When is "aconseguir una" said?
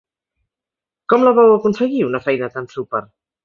1.59-2.25